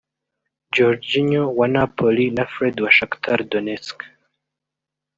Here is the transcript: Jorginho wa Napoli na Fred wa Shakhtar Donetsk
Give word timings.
Jorginho 0.73 1.43
wa 1.59 1.67
Napoli 1.75 2.25
na 2.35 2.45
Fred 2.53 2.75
wa 2.83 2.91
Shakhtar 2.97 3.39
Donetsk 3.51 3.97